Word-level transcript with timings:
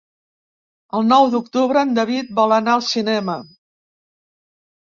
El 0.99 1.05
nou 1.09 1.27
d'octubre 1.35 1.83
en 1.87 1.91
David 1.99 2.31
vol 2.39 2.57
anar 2.57 2.73
al 2.79 2.85
cinema. 2.89 3.37